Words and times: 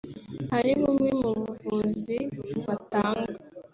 ari 0.57 0.71
bumwe 0.79 1.09
mu 1.21 1.29
buvuzi 1.37 2.17
batanga 2.65 3.33